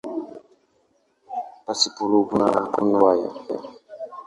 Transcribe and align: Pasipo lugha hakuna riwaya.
Pasipo 1.65 2.01
lugha 2.11 2.43
hakuna 2.55 2.83
riwaya. 2.99 3.29